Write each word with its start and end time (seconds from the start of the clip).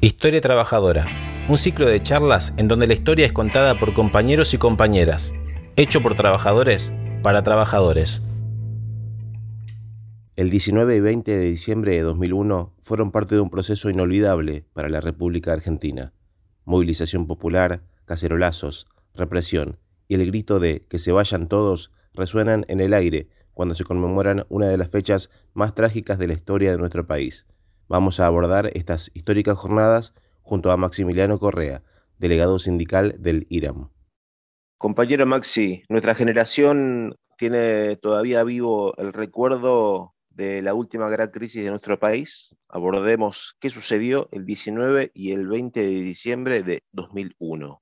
Historia 0.00 0.40
Trabajadora, 0.40 1.06
un 1.48 1.58
ciclo 1.58 1.84
de 1.84 2.00
charlas 2.00 2.54
en 2.56 2.68
donde 2.68 2.86
la 2.86 2.94
historia 2.94 3.26
es 3.26 3.32
contada 3.32 3.80
por 3.80 3.94
compañeros 3.94 4.54
y 4.54 4.58
compañeras, 4.58 5.34
hecho 5.74 6.00
por 6.00 6.14
trabajadores 6.14 6.92
para 7.24 7.42
trabajadores. 7.42 8.22
El 10.36 10.50
19 10.50 10.94
y 10.94 11.00
20 11.00 11.36
de 11.36 11.44
diciembre 11.44 11.96
de 11.96 12.02
2001 12.02 12.74
fueron 12.80 13.10
parte 13.10 13.34
de 13.34 13.40
un 13.40 13.50
proceso 13.50 13.90
inolvidable 13.90 14.64
para 14.72 14.88
la 14.88 15.00
República 15.00 15.52
Argentina. 15.52 16.12
Movilización 16.64 17.26
popular, 17.26 17.82
cacerolazos, 18.04 18.86
represión 19.16 19.80
y 20.06 20.14
el 20.14 20.24
grito 20.26 20.60
de 20.60 20.86
que 20.88 21.00
se 21.00 21.10
vayan 21.10 21.48
todos 21.48 21.90
resuenan 22.14 22.64
en 22.68 22.80
el 22.80 22.94
aire 22.94 23.30
cuando 23.52 23.74
se 23.74 23.82
conmemoran 23.82 24.46
una 24.48 24.66
de 24.66 24.78
las 24.78 24.90
fechas 24.90 25.28
más 25.54 25.74
trágicas 25.74 26.20
de 26.20 26.28
la 26.28 26.34
historia 26.34 26.70
de 26.70 26.78
nuestro 26.78 27.04
país. 27.04 27.46
Vamos 27.88 28.20
a 28.20 28.26
abordar 28.26 28.70
estas 28.74 29.10
históricas 29.14 29.56
jornadas 29.56 30.12
junto 30.42 30.70
a 30.70 30.76
Maximiliano 30.76 31.38
Correa, 31.38 31.82
delegado 32.18 32.58
sindical 32.58 33.14
del 33.18 33.46
IRAM. 33.48 33.88
Compañero 34.76 35.24
Maxi, 35.24 35.82
nuestra 35.88 36.14
generación 36.14 37.16
tiene 37.38 37.96
todavía 37.96 38.44
vivo 38.44 38.94
el 38.98 39.14
recuerdo 39.14 40.14
de 40.28 40.60
la 40.60 40.74
última 40.74 41.08
gran 41.08 41.30
crisis 41.30 41.64
de 41.64 41.70
nuestro 41.70 41.98
país. 41.98 42.54
Abordemos 42.68 43.56
qué 43.58 43.70
sucedió 43.70 44.28
el 44.32 44.44
19 44.44 45.10
y 45.14 45.32
el 45.32 45.48
20 45.48 45.80
de 45.80 46.00
diciembre 46.02 46.62
de 46.62 46.82
2001. 46.92 47.80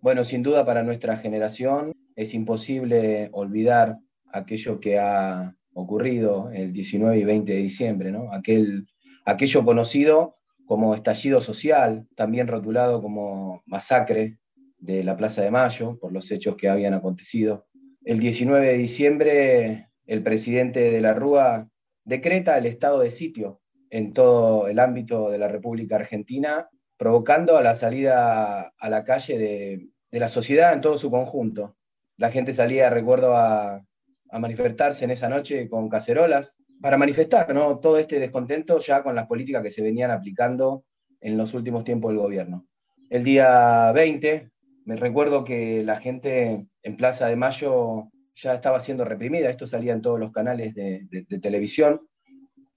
Bueno, 0.00 0.24
sin 0.24 0.42
duda 0.42 0.66
para 0.66 0.82
nuestra 0.82 1.16
generación 1.16 1.92
es 2.16 2.34
imposible 2.34 3.30
olvidar 3.32 3.98
aquello 4.32 4.80
que 4.80 4.98
ha 4.98 5.54
ocurrido 5.78 6.50
el 6.52 6.72
19 6.72 7.18
y 7.18 7.24
20 7.24 7.52
de 7.52 7.58
diciembre, 7.58 8.10
¿no? 8.10 8.32
Aquel, 8.32 8.86
aquello 9.24 9.64
conocido 9.64 10.36
como 10.66 10.94
estallido 10.94 11.40
social, 11.40 12.06
también 12.16 12.48
rotulado 12.48 13.00
como 13.00 13.62
masacre 13.64 14.38
de 14.78 15.04
la 15.04 15.16
Plaza 15.16 15.42
de 15.42 15.50
Mayo 15.50 15.98
por 15.98 16.12
los 16.12 16.30
hechos 16.30 16.56
que 16.56 16.68
habían 16.68 16.94
acontecido. 16.94 17.66
El 18.04 18.18
19 18.20 18.66
de 18.66 18.76
diciembre, 18.76 19.88
el 20.06 20.22
presidente 20.22 20.90
de 20.90 21.00
la 21.00 21.14
Rúa 21.14 21.68
decreta 22.04 22.58
el 22.58 22.66
estado 22.66 23.00
de 23.00 23.10
sitio 23.10 23.60
en 23.90 24.12
todo 24.12 24.68
el 24.68 24.78
ámbito 24.78 25.30
de 25.30 25.38
la 25.38 25.48
República 25.48 25.96
Argentina, 25.96 26.68
provocando 26.96 27.60
la 27.60 27.74
salida 27.74 28.72
a 28.76 28.90
la 28.90 29.04
calle 29.04 29.38
de, 29.38 29.88
de 30.10 30.20
la 30.20 30.28
sociedad 30.28 30.72
en 30.72 30.80
todo 30.80 30.98
su 30.98 31.10
conjunto. 31.10 31.76
La 32.16 32.30
gente 32.30 32.52
salía, 32.52 32.90
recuerdo, 32.90 33.36
a, 33.36 33.84
a 34.30 34.38
manifestarse 34.38 35.04
en 35.04 35.10
esa 35.10 35.28
noche 35.28 35.68
con 35.68 35.88
cacerolas, 35.88 36.58
para 36.80 36.96
manifestar 36.96 37.52
¿no? 37.54 37.78
todo 37.78 37.98
este 37.98 38.20
descontento 38.20 38.78
ya 38.78 39.02
con 39.02 39.14
las 39.14 39.26
políticas 39.26 39.62
que 39.62 39.70
se 39.70 39.82
venían 39.82 40.10
aplicando 40.10 40.84
en 41.20 41.36
los 41.36 41.54
últimos 41.54 41.84
tiempos 41.84 42.12
del 42.12 42.20
gobierno. 42.20 42.66
El 43.10 43.24
día 43.24 43.90
20, 43.92 44.50
me 44.84 44.96
recuerdo 44.96 45.44
que 45.44 45.82
la 45.82 45.96
gente 45.96 46.66
en 46.82 46.96
Plaza 46.96 47.26
de 47.26 47.36
Mayo 47.36 48.10
ya 48.34 48.54
estaba 48.54 48.78
siendo 48.80 49.04
reprimida, 49.04 49.50
esto 49.50 49.66
salía 49.66 49.92
en 49.92 50.02
todos 50.02 50.20
los 50.20 50.30
canales 50.30 50.74
de, 50.74 51.06
de 51.10 51.38
televisión. 51.40 52.00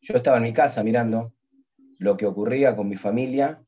Yo 0.02 0.16
estaba 0.16 0.38
en 0.38 0.44
mi 0.44 0.54
casa 0.54 0.84
mirando 0.84 1.34
lo 2.00 2.18
que 2.18 2.26
ocurría 2.26 2.76
con 2.76 2.90
mi 2.90 2.96
familia 2.96 3.62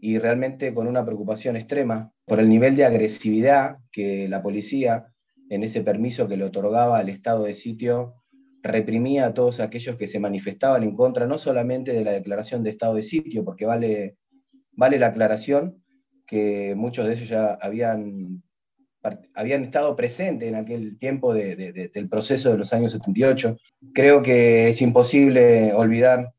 y 0.00 0.18
realmente 0.18 0.74
con 0.74 0.88
una 0.88 1.04
preocupación 1.04 1.54
extrema 1.54 2.10
por 2.24 2.40
el 2.40 2.48
nivel 2.48 2.74
de 2.74 2.84
agresividad 2.84 3.76
que 3.92 4.28
la 4.28 4.42
policía 4.42 5.11
en 5.48 5.62
ese 5.62 5.82
permiso 5.82 6.28
que 6.28 6.36
le 6.36 6.44
otorgaba 6.44 6.98
al 6.98 7.08
estado 7.08 7.44
de 7.44 7.54
sitio, 7.54 8.14
reprimía 8.62 9.26
a 9.26 9.34
todos 9.34 9.60
aquellos 9.60 9.96
que 9.96 10.06
se 10.06 10.20
manifestaban 10.20 10.82
en 10.82 10.94
contra 10.94 11.26
no 11.26 11.36
solamente 11.36 11.92
de 11.92 12.04
la 12.04 12.12
declaración 12.12 12.62
de 12.62 12.70
estado 12.70 12.94
de 12.94 13.02
sitio, 13.02 13.44
porque 13.44 13.66
vale, 13.66 14.16
vale 14.72 14.98
la 14.98 15.08
aclaración 15.08 15.82
que 16.26 16.74
muchos 16.76 17.06
de 17.06 17.12
ellos 17.12 17.28
ya 17.28 17.58
habían, 17.60 18.42
habían 19.34 19.64
estado 19.64 19.94
presentes 19.96 20.48
en 20.48 20.54
aquel 20.54 20.98
tiempo 20.98 21.34
del 21.34 22.08
proceso 22.08 22.50
de 22.50 22.58
los 22.58 22.72
años 22.72 22.92
78. 22.92 23.56
Creo 23.92 24.22
que 24.22 24.70
es 24.70 24.80
imposible 24.80 25.74
olvidar 25.74 26.32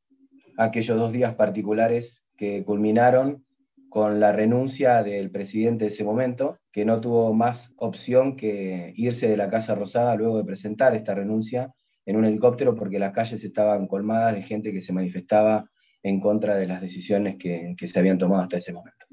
aquellos 0.58 0.98
dos 0.98 1.12
días 1.12 1.36
particulares 1.36 2.24
que 2.38 2.64
culminaron 2.64 3.44
con 3.94 4.20
la 4.20 4.32
renuncia 4.32 5.04
del 5.04 5.30
presidente 5.30 5.86
de 5.86 5.92
ese 5.92 6.04
momento, 6.04 6.58
que 6.72 6.84
no 6.84 7.00
tuvo 7.00 7.32
más 7.32 7.70
opción 7.76 8.36
que 8.36 8.92
irse 8.96 9.28
de 9.28 9.38
la 9.38 9.52
Casa 9.52 9.76
Rosada 9.76 10.16
luego 10.16 10.40
de 10.40 10.46
presentar 10.46 10.96
esta 10.96 11.14
renuncia 11.14 11.72
en 12.04 12.16
un 12.16 12.26
helicóptero 12.26 12.74
porque 12.74 12.98
las 12.98 13.14
calles 13.14 13.44
estaban 13.44 13.86
colmadas 13.86 14.34
de 14.34 14.42
gente 14.42 14.74
que 14.74 14.82
se 14.82 14.94
manifestaba 14.94 15.70
en 16.02 16.20
contra 16.20 16.56
de 16.56 16.66
las 16.66 16.82
decisiones 16.82 17.36
que, 17.38 17.76
se 17.86 18.00
habían 18.00 18.18
tomado 18.18 18.42
hasta 18.42 18.58
ese 18.58 18.74
momento. 18.74 19.06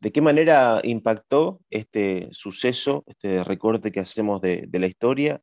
¿De 0.00 0.12
qué 0.12 0.20
manera 0.20 0.82
impactó 0.82 1.62
este 1.70 2.28
suceso, 2.32 3.04
este 3.06 3.42
recorte 3.42 3.90
que 3.90 4.00
hacemos 4.00 4.42
de, 4.42 4.68
la 4.70 4.86
historia 4.86 5.40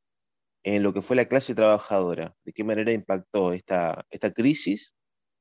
en 0.62 0.84
lo 0.84 0.94
que 0.94 1.02
fue 1.02 1.16
la 1.16 1.26
clase 1.26 1.56
trabajadora? 1.56 2.36
¿De 2.46 2.54
qué 2.54 2.64
manera 2.64 2.92
impactó 2.92 3.54
esta, 3.54 4.06
esta 4.12 4.32
crisis 4.32 4.94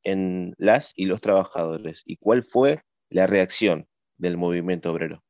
en 0.03 0.55
las 0.59 0.93
y 0.97 1.07
los 1.07 1.21
trabajadores 1.21 2.03
y 2.07 2.17
cuál 2.17 2.45
fue 2.45 2.81
la 3.11 3.27
reacción 3.27 3.87
del 4.17 4.37
movimiento 4.37 4.93
obrero. 4.93 5.23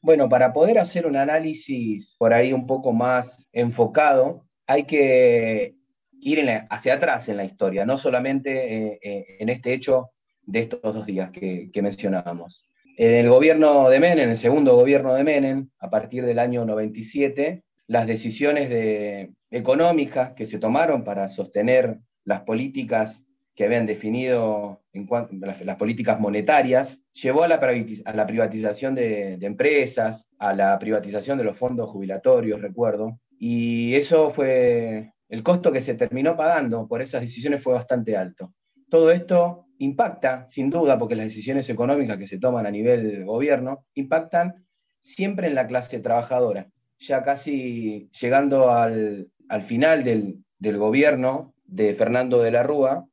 Bueno, 0.00 0.28
para 0.28 0.52
poder 0.52 0.78
hacer 0.78 1.06
un 1.06 1.16
análisis 1.16 2.16
por 2.18 2.34
ahí 2.34 2.52
un 2.52 2.66
poco 2.66 2.92
más 2.92 3.46
enfocado, 3.52 4.46
hay 4.66 4.84
que 4.84 5.76
ir 6.20 6.40
hacia 6.70 6.94
atrás 6.94 7.28
en 7.28 7.36
la 7.36 7.44
historia, 7.44 7.84
no 7.84 7.96
solamente 7.96 8.50
eh, 8.76 8.98
eh, 9.02 9.26
en 9.38 9.48
este 9.48 9.72
hecho 9.72 10.10
de 10.42 10.60
estos 10.60 10.80
dos 10.82 11.06
días 11.06 11.30
que, 11.30 11.70
mencionábamos. 11.82 12.68
En 12.96 13.12
el 13.12 13.28
gobierno 13.28 13.88
de 13.88 14.00
Menem, 14.00 14.24
en 14.24 14.30
el 14.30 14.36
segundo 14.36 14.74
gobierno 14.74 15.14
de 15.14 15.24
Menem, 15.24 15.68
a 15.78 15.88
partir 15.88 16.24
del 16.24 16.38
año 16.38 16.64
97, 16.64 17.62
las 17.86 18.06
decisiones 18.06 18.68
de, 18.68 19.32
económicas 19.50 20.32
que 20.32 20.46
se 20.46 20.58
tomaron 20.58 21.04
para 21.04 21.28
sostener 21.28 21.98
las 22.24 22.42
políticas 22.42 23.24
que 23.62 23.66
habían 23.66 23.86
definido 23.86 24.82
en 24.92 25.06
las, 25.40 25.76
políticas 25.76 26.18
monetarias, 26.18 27.00
llevó 27.12 27.44
a 27.44 27.48
la, 27.48 27.60
a 28.04 28.12
la 28.12 28.26
privatización 28.26 28.92
de, 28.96 29.34
empresas, 29.34 30.28
a 30.40 30.52
la 30.52 30.76
privatización 30.80 31.38
de 31.38 31.44
los 31.44 31.56
fondos 31.56 31.88
jubilatorios, 31.88 32.60
recuerdo, 32.60 33.20
y 33.38 33.94
eso 33.94 34.32
fue, 34.32 35.12
el 35.28 35.44
costo 35.44 35.70
que 35.70 35.80
se 35.80 35.94
terminó 35.94 36.36
pagando 36.36 36.88
por 36.88 37.02
esas 37.02 37.20
decisiones 37.20 37.62
fue 37.62 37.74
bastante 37.74 38.16
alto. 38.16 38.52
Todo 38.90 39.12
esto 39.12 39.66
impacta, 39.78 40.44
sin 40.48 40.68
duda, 40.68 40.98
porque 40.98 41.14
las 41.14 41.26
decisiones 41.26 41.70
económicas 41.70 42.18
que 42.18 42.26
se 42.26 42.40
toman 42.40 42.66
a 42.66 42.70
nivel 42.72 43.24
gobierno 43.24 43.84
impactan 43.94 44.66
siempre 44.98 45.46
en 45.46 45.54
la 45.54 45.68
clase 45.68 46.00
trabajadora. 46.00 46.66
Ya 46.98 47.22
casi 47.22 48.10
llegando 48.20 48.72
al, 48.72 49.28
final 49.62 50.02
del, 50.02 50.42
del 50.58 50.78
gobierno 50.78 51.54
de 51.64 51.94
Fernando 51.94 52.42
de 52.42 52.50
la 52.50 52.64
Rúa, 52.64 53.06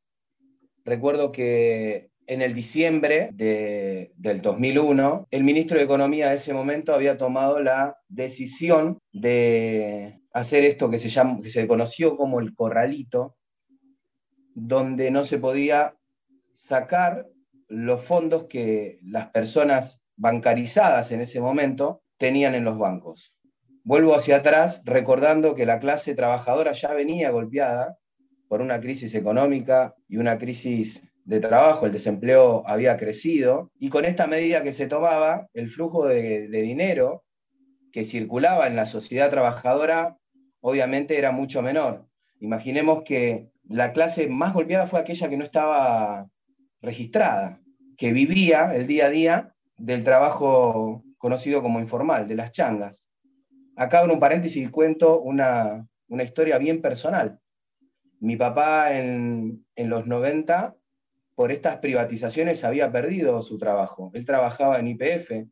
Recuerdo 0.89 1.31
que 1.31 2.09
en 2.25 2.41
el 2.41 2.55
diciembre 2.55 3.29
del 3.31 4.41
2001, 4.41 5.27
el 5.29 5.43
ministro 5.43 5.77
de 5.77 5.83
Economía 5.83 6.29
de 6.29 6.37
ese 6.37 6.51
momento 6.51 6.95
había 6.95 7.15
tomado 7.15 7.59
la 7.59 7.95
decisión 8.07 8.97
de 9.13 10.19
hacer 10.33 10.63
esto 10.63 10.89
que 10.89 10.97
se, 10.97 11.09
que 11.43 11.49
se 11.51 11.67
conoció 11.67 12.17
como 12.17 12.39
el 12.39 12.55
corralito, 12.55 13.35
donde 14.55 15.11
no 15.11 15.23
se 15.23 15.37
podía 15.37 15.93
sacar 16.55 17.27
los 17.67 18.03
fondos 18.03 18.45
que 18.45 18.97
las 19.03 19.27
personas 19.27 20.01
bancarizadas 20.15 21.11
en 21.11 21.21
ese 21.21 21.39
momento 21.39 22.01
tenían 22.17 22.55
en 22.55 22.63
los 22.63 22.79
bancos. 22.79 23.35
Vuelvo 23.83 24.15
hacia 24.15 24.37
atrás 24.37 24.81
recordando 24.85 25.53
que 25.53 25.67
la 25.67 25.77
clase 25.77 26.15
trabajadora 26.15 26.71
ya 26.71 26.93
venía 26.93 27.29
golpeada 27.29 27.99
por 28.49 28.61
una 28.61 28.81
crisis 28.81 29.15
económica 29.15 29.95
y 30.09 30.17
una 30.17 30.37
crisis 30.37 31.01
de 31.23 31.39
trabajo, 31.39 31.85
el 31.85 31.91
desempleo 31.91 32.63
había 32.65 32.97
crecido, 32.97 33.71
y 33.79 33.89
con 33.89 34.03
esta 34.03 34.25
medida 34.25 34.63
que 34.63 34.73
se 34.73 34.87
tomaba, 34.87 35.47
el 35.53 35.69
flujo 35.69 36.07
de, 36.07 36.47
dinero 36.47 37.23
que 37.93 38.03
circulaba 38.03 38.65
en 38.65 38.75
la 38.75 38.87
sociedad 38.87 39.29
trabajadora 39.29 40.17
obviamente 40.61 41.17
era 41.17 41.31
mucho 41.31 41.61
menor. 41.61 42.07
Imaginemos 42.39 43.03
que 43.03 43.49
la 43.67 43.93
clase 43.93 44.27
más 44.27 44.53
golpeada 44.53 44.87
fue 44.87 44.99
aquella 44.99 45.29
que 45.29 45.37
no 45.37 45.43
estaba 45.43 46.27
registrada, 46.81 47.61
que 47.97 48.11
vivía 48.11 48.75
el 48.75 48.87
día 48.87 49.05
a 49.05 49.09
día 49.09 49.55
del 49.77 50.03
trabajo 50.03 51.03
conocido 51.19 51.61
como 51.61 51.79
informal, 51.79 52.27
de 52.27 52.35
las 52.35 52.51
changas. 52.51 53.07
Acá 53.75 54.03
en 54.03 54.09
un 54.09 54.19
paréntesis 54.19 54.71
cuento 54.71 55.21
una, 55.21 55.87
una 56.07 56.23
historia 56.23 56.57
bien 56.57 56.81
personal. 56.81 57.39
Mi 58.19 58.35
papá 58.35 58.93
en, 58.97 59.65
los 59.75 60.05
90, 60.07 60.75
por 61.35 61.51
estas 61.51 61.77
privatizaciones, 61.77 62.63
había 62.63 62.91
perdido 62.91 63.41
su 63.43 63.57
trabajo. 63.57 64.11
Él 64.13 64.25
trabajaba 64.25 64.79
en 64.79 64.87
IPF, 64.87 65.47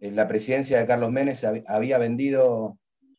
la 0.00 0.28
presidencia 0.28 0.78
de 0.78 0.86
Carlos 0.86 1.10
Menes 1.10 1.42
había 1.66 1.98
vendido 1.98 2.78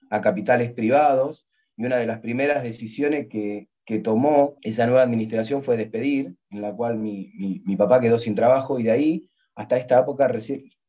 a 0.09 0.21
capitales 0.21 0.71
privados 0.71 1.47
y 1.75 1.85
una 1.85 1.97
de 1.97 2.05
las 2.05 2.19
primeras 2.19 2.63
decisiones 2.63 3.27
que, 3.27 3.67
que 3.87 3.99
tomó 3.99 4.57
esa 4.63 4.85
nueva 4.85 5.01
administración 5.01 5.63
fue 5.63 5.77
despedir, 5.77 6.35
en 6.49 6.61
la 6.61 6.75
cual 6.75 6.97
mi, 6.97 7.61
papá 7.77 8.01
quedó 8.01 8.19
sin 8.19 8.35
trabajo 8.35 8.79
y 8.79 8.83
de 8.83 8.91
ahí 8.91 9.29
hasta 9.55 9.77
esta 9.77 9.99
época 9.99 10.29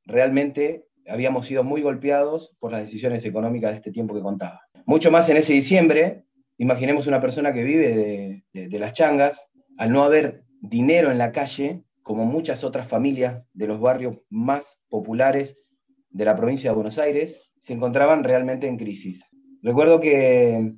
realmente 0.05 0.85
habíamos 1.07 1.47
sido 1.47 1.63
muy 1.63 1.81
golpeados 1.81 2.57
por 2.59 2.73
las 2.73 2.81
decisiones 2.81 3.25
económicas 3.25 3.71
de 3.71 3.77
este 3.77 3.93
tiempo 3.93 4.17
que 4.17 4.21
contaba. 4.21 4.63
Mucho 4.85 5.13
más 5.13 5.29
en 5.29 5.37
ese 5.37 5.53
diciembre, 5.53 6.25
imaginemos 6.59 7.07
una 7.07 7.21
persona 7.21 7.53
que 7.53 7.63
vive 7.63 8.43
de, 8.53 8.79
las 8.79 8.93
changas, 8.93 9.49
al 9.79 9.93
no 9.93 10.03
haber 10.03 10.45
dinero 10.61 11.11
en 11.11 11.19
la 11.19 11.33
calle, 11.33 11.85
como 12.03 12.25
muchas 12.25 12.65
otras 12.65 12.89
familias 12.89 13.49
de 13.53 13.69
los 13.69 13.81
barrios 13.81 14.19
más 14.29 14.79
populares 14.89 15.57
de 16.11 16.25
la 16.25 16.37
provincia 16.37 16.71
de 16.71 16.75
Buenos 16.75 16.99
Aires, 16.99 17.43
se 17.59 17.75
encontraban 17.75 18.25
realmente 18.25 18.67
en 18.67 18.77
crisis. 18.77 19.21
Recuerdo 19.63 20.01
que 20.01 20.75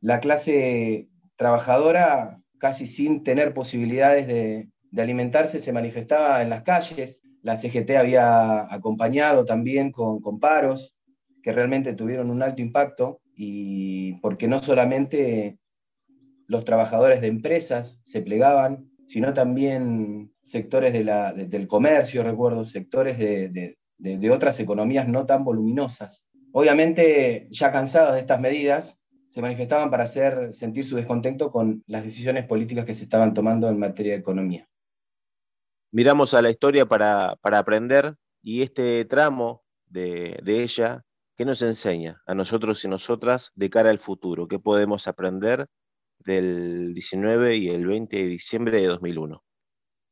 la 0.00 0.20
clase 0.20 1.08
trabajadora, 1.36 2.40
casi 2.58 2.86
sin 2.86 3.24
tener 3.24 3.54
posibilidades 3.54 4.26
de, 4.28 4.68
alimentarse, 4.96 5.58
se 5.58 5.72
manifestaba 5.72 6.42
en 6.42 6.50
las 6.50 6.62
calles. 6.62 7.20
La 7.42 7.56
CGT 7.56 7.90
había 7.98 8.72
acompañado 8.72 9.44
también 9.44 9.90
con, 9.90 10.20
con 10.20 10.38
paros 10.38 10.96
que 11.42 11.52
realmente 11.52 11.94
tuvieron 11.94 12.30
un 12.30 12.42
alto 12.42 12.62
impacto 12.62 13.20
y 13.36 14.14
porque 14.20 14.48
no 14.48 14.60
solamente 14.60 15.58
los 16.46 16.64
trabajadores 16.64 17.20
de 17.20 17.28
empresas 17.28 17.98
se 18.04 18.22
plegaban, 18.22 18.90
sino 19.06 19.34
también 19.34 20.32
sectores 20.42 20.92
del 20.92 21.66
comercio, 21.66 22.22
recuerdo, 22.22 22.64
sectores 22.64 23.18
de, 23.18 23.76
de, 23.98 24.30
otras 24.30 24.60
economías 24.60 25.08
no 25.08 25.26
tan 25.26 25.44
voluminosas. 25.44 26.26
Obviamente, 26.52 27.48
ya 27.50 27.72
cansados 27.72 28.14
de 28.14 28.20
estas 28.20 28.40
medidas, 28.40 28.98
se 29.28 29.42
manifestaban 29.42 29.90
para 29.90 30.04
hacer 30.04 30.54
sentir 30.54 30.86
su 30.86 30.96
descontento 30.96 31.50
con 31.50 31.82
las 31.86 32.04
decisiones 32.04 32.46
políticas 32.46 32.84
que 32.84 32.94
se 32.94 33.04
estaban 33.04 33.34
tomando 33.34 33.68
en 33.68 33.78
materia 33.78 34.12
de 34.12 34.20
economía. 34.20 34.68
Miramos 35.90 36.34
a 36.34 36.42
la 36.42 36.50
historia 36.50 36.86
para, 36.86 37.36
aprender 37.42 38.16
y 38.42 38.62
este 38.62 39.04
tramo 39.04 39.62
de, 39.86 40.40
ella, 40.44 41.04
¿qué 41.36 41.44
nos 41.44 41.62
enseña 41.62 42.22
a 42.26 42.34
nosotros 42.34 42.84
y 42.84 42.88
nosotras 42.88 43.52
de 43.54 43.70
cara 43.70 43.90
al 43.90 43.98
futuro? 43.98 44.48
¿Qué 44.48 44.58
podemos 44.58 45.08
aprender 45.08 45.66
del 46.18 46.94
19 46.94 47.56
y 47.56 47.68
el 47.68 47.86
20 47.86 48.16
de 48.16 48.26
diciembre 48.26 48.80
de 48.80 48.86
2001? 48.86 49.42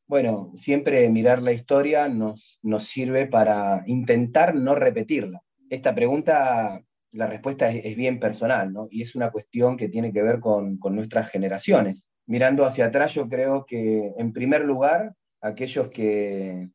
Bueno, 0.06 0.52
siempre 0.56 1.08
mirar 1.08 1.42
la 1.42 1.52
historia 1.52 2.08
nos, 2.08 2.58
nos 2.62 2.84
sirve 2.84 3.26
para 3.26 3.82
intentar 3.86 4.54
no 4.54 4.74
repetirla. 4.74 5.40
Esta 5.70 5.94
pregunta 5.94 6.82
la 7.12 7.26
respuesta 7.26 7.70
es, 7.70 7.96
bien 7.96 8.18
personal, 8.18 8.72
¿no? 8.72 8.88
Y 8.90 9.02
es 9.02 9.14
una 9.14 9.30
cuestión 9.30 9.76
que 9.76 9.88
tiene 9.88 10.12
que 10.12 10.22
ver 10.22 10.40
con, 10.40 10.78
nuestras 10.90 11.30
generaciones. 11.30 12.08
Mirando 12.26 12.64
hacia 12.64 12.86
atrás, 12.86 13.14
yo 13.14 13.28
creo 13.28 13.66
que, 13.66 14.12
en 14.16 14.32
primer 14.32 14.64
lugar, 14.64 15.14
aquellos 15.40 15.90
que, 15.90 16.70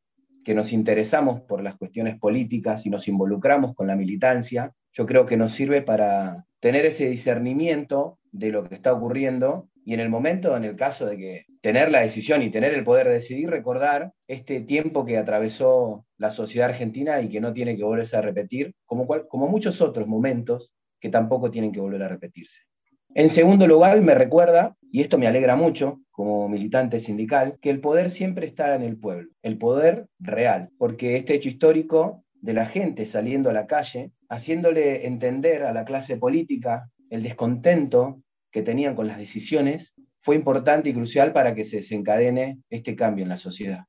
que 0.48 0.56
nos 0.56 0.72
interesamos 0.72 1.42
por 1.42 1.62
las 1.62 1.76
cuestiones 1.76 2.18
políticas 2.18 2.86
y 2.86 2.90
nos 2.90 3.10
involucramos 3.10 3.76
con 3.76 3.86
la 3.86 3.98
militancia, 3.98 4.72
yo 4.94 5.06
creo 5.06 5.26
que 5.26 5.36
nos 5.36 5.52
sirve 5.52 5.82
para 5.82 6.46
tener 6.62 6.86
ese 6.86 7.10
discernimiento 7.10 8.18
de 8.32 8.52
lo 8.52 8.64
que 8.64 8.76
está 8.76 8.94
ocurriendo 8.94 9.68
y 9.84 9.94
en 9.94 10.00
el 10.00 10.08
momento, 10.08 10.56
en 10.56 10.64
el 10.64 10.78
caso 10.78 11.06
de 11.06 11.18
que 11.18 11.46
tener 11.60 11.92
la 11.92 12.00
decisión 12.00 12.44
y 12.44 12.50
tener 12.50 12.74
el 12.74 12.86
poder 12.86 13.08
de 13.08 13.16
decidir, 13.16 13.50
recordar 13.50 14.14
este 14.26 14.62
tiempo 14.62 15.04
que 15.04 15.18
atravesó 15.18 16.06
la 16.18 16.32
sociedad 16.32 16.70
argentina 16.70 17.20
y 17.20 17.28
que 17.28 17.42
no 17.42 17.52
tiene 17.52 17.76
que 17.76 17.84
volverse 17.84 18.16
a 18.16 18.22
repetir, 18.22 18.74
como, 18.86 19.06
como 19.28 19.50
muchos 19.50 19.82
otros 19.82 20.08
momentos 20.08 20.72
que 21.02 21.10
tampoco 21.10 21.52
tienen 21.52 21.74
que 21.74 21.82
volver 21.82 22.04
a 22.04 22.08
repetirse. 22.08 22.62
En 23.14 23.30
segundo 23.30 23.68
lugar, 23.68 24.00
me 24.02 24.16
recuerda, 24.16 24.76
y 24.92 25.02
esto 25.02 25.18
me 25.18 25.28
alegra 25.28 25.56
mucho 25.56 26.02
como 26.12 26.50
militante 26.50 27.00
sindical, 27.00 27.58
que 27.62 27.70
el 27.70 27.80
poder 27.80 28.10
siempre 28.10 28.46
está 28.46 28.76
en 28.76 28.84
el 28.84 28.98
pueblo, 28.98 29.30
el 29.42 29.58
poder 29.58 30.08
real, 30.20 30.70
porque 30.78 31.16
este 31.16 31.36
hecho 31.36 31.50
histórico 31.50 32.24
de 32.42 32.54
la 32.54 32.66
gente 32.66 33.06
saliendo 33.06 33.50
a 33.50 33.54
la 33.54 33.68
calle, 33.68 34.12
haciéndole 34.30 35.08
entender 35.08 35.64
a 35.64 35.74
la 35.74 35.86
clase 35.86 36.18
política 36.18 36.90
el 37.10 37.24
descontento 37.24 38.22
que 38.52 38.62
tenían 38.62 38.96
con 38.96 39.08
las 39.08 39.18
decisiones 39.18 39.94
fue 40.20 40.36
importante 40.36 40.90
y 40.90 40.94
crucial 40.94 41.34
para 41.34 41.54
que 41.54 41.64
se 41.64 41.78
desencadene 41.78 42.60
este 42.70 42.96
cambio 42.96 43.24
en 43.24 43.30
la 43.30 43.38
sociedad. 43.38 43.86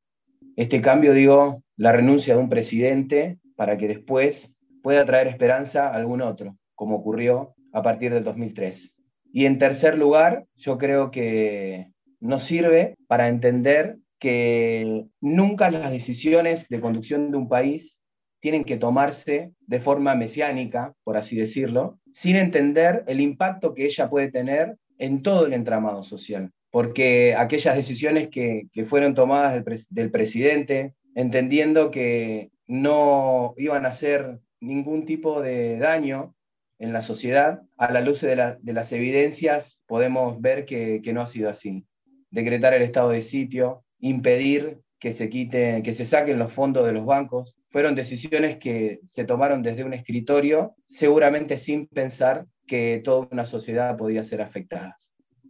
Este 0.57 0.81
cambio, 0.81 1.13
digo, 1.13 1.63
la 1.77 1.93
renuncia 1.93 2.35
de 2.35 2.41
un 2.41 2.49
presidente 2.49 3.39
para 3.57 3.77
que 3.77 3.89
después 3.89 4.53
pueda 4.83 5.05
traer 5.05 5.29
esperanza 5.29 5.89
a 5.89 5.95
algún 5.95 6.23
otro, 6.23 6.57
como 6.75 6.97
ocurrió 6.97 7.55
a 7.73 7.83
partir 7.83 8.13
del 8.13 8.25
2003. 8.25 8.95
Y 9.39 9.47
en 9.47 9.59
tercer 9.59 9.97
lugar, 9.97 10.47
yo 10.57 10.79
creo 10.79 11.13
que 11.13 11.93
nos 12.19 12.43
sirve 12.43 12.97
para 13.07 13.29
entender 13.29 13.99
que 14.19 15.05
nunca 15.21 15.71
las 15.71 15.93
decisiones 15.93 16.67
de 16.69 16.81
conducción 16.81 17.31
de 17.31 17.37
un 17.37 17.49
país 17.49 17.95
tienen 18.41 18.65
que 18.65 18.79
tomarse 18.79 19.53
de 19.61 19.79
forma 19.79 20.17
mesiánica, 20.17 20.93
por 21.05 21.17
así 21.17 21.37
decirlo, 21.37 22.01
sin 22.13 22.35
entender 22.35 23.05
el 23.07 23.21
impacto 23.21 23.75
que 23.75 23.85
ella 23.85 24.11
puede 24.11 24.29
tener 24.29 24.75
en 24.99 25.23
todo 25.23 25.47
el 25.47 25.53
entramado 25.53 26.03
social. 26.03 26.51
Porque 26.73 27.37
aquellas 27.37 27.77
decisiones 27.77 28.27
que, 28.31 28.67
fueron 28.87 29.15
tomadas 29.15 29.65
del, 29.89 30.11
presidente, 30.11 30.95
entendiendo 31.15 31.93
que 31.93 32.51
no 32.67 33.55
iban 33.57 33.87
a 33.87 33.91
hacer 33.91 34.41
ningún 34.59 35.05
tipo 35.05 35.41
de 35.41 35.79
daño 35.79 36.35
en 36.79 36.93
la 36.93 37.03
sociedad, 37.03 37.63
a 37.77 37.93
la 37.93 38.01
luz 38.01 38.21
de, 38.21 38.37
las 38.37 38.93
evidencias 38.93 39.81
podemos 39.87 40.41
ver 40.41 40.65
que, 40.65 41.03
no 41.13 41.23
ha 41.23 41.27
sido 41.27 41.51
así. 41.51 41.85
Decretar 42.31 42.75
el 42.75 42.83
estado 42.83 43.11
de 43.11 43.23
sitio, 43.23 43.85
impedir 44.01 44.79
que 44.99 45.13
se 45.13 45.29
quite, 45.29 45.83
que 45.83 45.93
se 45.93 46.07
saquen 46.07 46.39
los 46.39 46.53
fondos 46.53 46.87
de 46.87 46.93
los 46.93 47.05
bancos, 47.05 47.55
fueron 47.71 47.95
decisiones 47.95 48.59
que 48.59 49.01
se 49.05 49.25
tomaron 49.25 49.63
desde 49.63 49.85
un 49.85 49.95
escritorio, 49.95 50.75
seguramente 50.87 51.59
sin 51.59 51.87
pensar 51.87 52.47
que 52.67 53.01
toda 53.05 53.29
una 53.31 53.45
sociedad 53.45 53.97
podía 53.97 54.23
ser 54.23 54.41
afectada. 54.41 54.97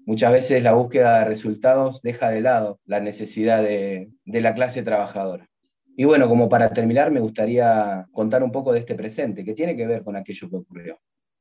Muchas 0.06 0.32
veces 0.32 0.62
la 0.62 0.72
búsqueda 0.72 1.18
de 1.18 1.24
resultados 1.26 2.00
deja 2.02 2.30
de 2.30 2.40
lado 2.40 2.80
la 2.86 3.00
necesidad 3.00 3.62
de 3.62 4.10
la 4.24 4.54
clase 4.54 4.82
trabajadora. 4.82 5.48
Y 6.00 6.04
bueno, 6.04 6.28
como 6.28 6.48
para 6.48 6.72
terminar, 6.72 7.10
me 7.10 7.18
gustaría 7.18 8.06
contar 8.12 8.44
un 8.44 8.52
poco 8.52 8.72
de 8.72 8.78
este 8.78 8.94
presente, 8.94 9.44
que 9.44 9.52
tiene 9.52 9.76
que 9.76 9.84
ver 9.84 10.04
con 10.04 10.14
aquello 10.14 10.48
que 10.48 10.54
ocurrió. 10.54 10.96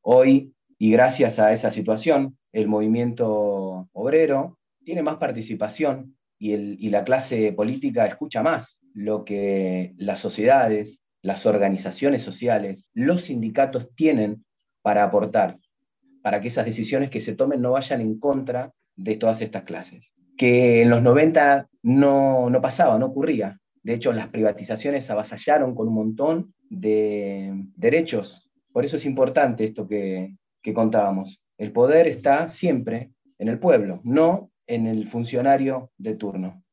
Hoy, 0.10 0.54
y 0.80 0.92
gracias 0.92 1.38
a 1.38 1.52
esa 1.52 1.70
situación, 1.70 2.38
el 2.54 2.70
movimiento 2.70 3.90
obrero 3.92 4.58
tiene 4.86 5.04
más 5.04 5.18
participación 5.18 6.16
y, 6.40 6.88
la 6.88 7.04
clase 7.04 7.52
política 7.52 8.06
escucha 8.06 8.42
más 8.42 8.80
lo 8.94 9.26
que 9.26 9.94
las 9.98 10.22
sociedades, 10.22 11.02
las 11.22 11.46
organizaciones 11.46 12.22
sociales, 12.22 12.86
los 12.94 13.24
sindicatos 13.24 13.94
tienen 13.96 14.46
para 14.82 15.04
aportar, 15.04 15.60
para 16.24 16.40
que 16.40 16.48
esas 16.48 16.66
decisiones 16.66 17.10
que 17.10 17.20
se 17.20 17.36
tomen 17.36 17.62
no 17.62 17.72
vayan 17.72 18.00
en 18.00 18.18
contra 18.18 18.72
de 18.96 19.18
todas 19.18 19.42
estas 19.42 19.64
clases. 19.64 20.14
Que 20.38 20.84
en 20.84 20.90
los 20.90 21.02
90 21.02 21.68
no, 21.84 22.50
no 22.50 22.62
pasaba, 22.62 22.98
no 22.98 23.08
ocurría. 23.08 23.60
De 23.84 23.96
hecho, 23.96 24.14
las 24.14 24.30
privatizaciones 24.30 25.10
avasallaron 25.10 25.76
con 25.76 25.90
un 25.90 25.96
montón 25.96 26.54
de 26.70 27.66
derechos. 27.76 28.47
Por 28.78 28.86
eso 28.86 28.98
es 28.98 29.08
importante 29.08 29.64
esto 29.64 29.88
que, 29.88 30.36
contábamos. 30.72 31.42
El 31.58 31.72
poder 31.72 32.08
está 32.08 32.48
siempre 32.48 33.10
en 33.40 33.48
el 33.48 33.58
pueblo, 33.58 34.02
no 34.04 34.52
en 34.68 34.86
el 34.86 35.08
funcionario 35.08 35.90
de 35.98 36.14
turno. 36.14 36.64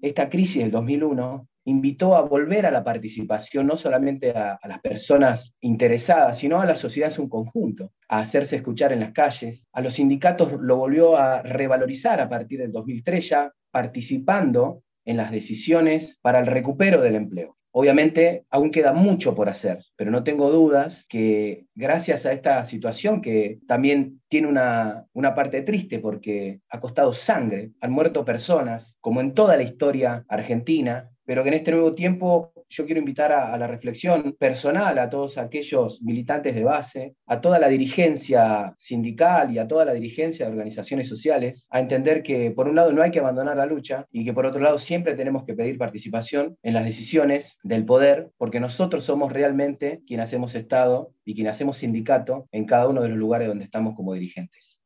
Esta 0.00 0.30
crisis 0.30 0.62
del 0.62 0.70
2001 0.70 1.48
invitó 1.64 2.14
a 2.14 2.22
volver 2.22 2.64
a 2.64 2.70
la 2.70 2.84
participación 2.84 3.66
no 3.66 3.76
solamente 3.76 4.30
a, 4.30 4.60
las 4.68 4.78
personas 4.78 5.56
interesadas, 5.60 6.38
sino 6.38 6.60
a 6.60 6.64
la 6.64 6.76
sociedad 6.76 7.12
en 7.12 7.22
un 7.22 7.28
conjunto, 7.28 7.90
a 8.08 8.20
hacerse 8.20 8.54
escuchar 8.54 8.92
en 8.92 9.00
las 9.00 9.10
calles. 9.10 9.66
A 9.72 9.80
los 9.80 9.94
sindicatos 9.94 10.52
lo 10.60 10.76
volvió 10.76 11.16
a 11.16 11.42
revalorizar 11.42 12.20
a 12.20 12.28
partir 12.28 12.60
del 12.60 12.70
2003 12.70 13.28
ya, 13.30 13.52
participando 13.72 14.84
en 15.04 15.16
las 15.16 15.32
decisiones 15.32 16.20
para 16.22 16.38
el 16.38 16.46
recupero 16.46 17.02
del 17.02 17.16
empleo. 17.16 17.57
Obviamente 17.70 18.46
aún 18.50 18.70
queda 18.70 18.92
mucho 18.92 19.34
por 19.34 19.48
hacer, 19.48 19.84
pero 19.96 20.10
no 20.10 20.24
tengo 20.24 20.50
dudas 20.50 21.04
que 21.08 21.66
gracias 21.74 22.24
a 22.26 22.32
esta 22.32 22.64
situación 22.64 23.20
que 23.20 23.58
también 23.66 24.20
tiene 24.28 24.48
una, 24.48 25.06
una, 25.12 25.34
parte 25.34 25.62
triste 25.62 25.98
porque 25.98 26.60
ha 26.70 26.80
costado 26.80 27.12
sangre, 27.12 27.72
han 27.80 27.90
muerto 27.90 28.24
personas, 28.24 28.96
como 29.00 29.20
en 29.20 29.34
toda 29.34 29.56
la 29.56 29.62
historia 29.62 30.24
argentina, 30.28 31.10
pero 31.24 31.42
que 31.42 31.48
en 31.48 31.54
este 31.54 31.72
nuevo 31.72 31.94
tiempo 31.94 32.52
yo 32.68 32.86
quiero 32.86 33.00
invitar 33.00 33.32
a, 33.32 33.56
la 33.56 33.66
reflexión 33.66 34.36
personal 34.38 34.98
a 34.98 35.08
todos 35.08 35.38
aquellos 35.38 36.02
militantes 36.02 36.54
de 36.54 36.64
base, 36.64 37.14
a 37.26 37.40
toda 37.40 37.58
la 37.58 37.68
dirigencia 37.68 38.74
sindical 38.78 39.52
y 39.52 39.58
a 39.58 39.66
toda 39.66 39.84
la 39.84 39.92
dirigencia 39.92 40.46
de 40.46 40.52
organizaciones 40.52 41.08
sociales, 41.08 41.66
a 41.70 41.80
entender 41.80 42.22
que 42.22 42.50
por 42.50 42.68
un 42.68 42.76
lado 42.76 42.92
no 42.92 43.02
hay 43.02 43.10
que 43.10 43.20
abandonar 43.20 43.56
la 43.56 43.66
lucha 43.66 44.06
y 44.12 44.24
que 44.24 44.32
por 44.32 44.46
otro 44.46 44.60
lado 44.60 44.78
siempre 44.78 45.14
tenemos 45.14 45.44
que 45.44 45.54
pedir 45.54 45.78
participación 45.78 46.56
en 46.62 46.74
las 46.74 46.84
decisiones 46.84 47.58
del 47.62 47.84
poder, 47.84 48.30
porque 48.36 48.60
nosotros 48.60 49.04
somos 49.04 49.32
realmente 49.32 50.00
quienes 50.06 50.28
hacemos 50.28 50.54
Estado 50.54 51.12
y 51.24 51.34
quienes 51.34 51.54
hacemos 51.54 51.78
sindicato 51.78 52.48
en 52.52 52.64
cada 52.64 52.88
uno 52.88 53.02
de 53.02 53.08
los 53.08 53.18
lugares 53.18 53.48
donde 53.48 53.64
estamos 53.64 53.94
como 53.94 54.14
dirigentes. 54.14 54.78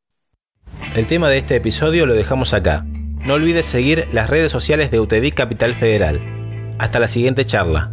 El 0.95 1.07
tema 1.07 1.29
de 1.29 1.39
este 1.39 1.57
episodio 1.57 2.07
lo 2.07 2.15
dejamos 2.15 2.55
acá. 2.55 2.85
No 3.25 3.35
olvides 3.35 3.67
seguir 3.67 4.09
las 4.13 4.29
redes 4.29 4.53
sociales 4.53 4.91
de 4.91 5.01
UTEDIC 5.01 5.35
Capital 5.35 5.75
Federal. 5.75 6.42
Hasta 6.79 6.99
la 6.99 7.09
siguiente 7.09 7.45
charla. 7.45 7.91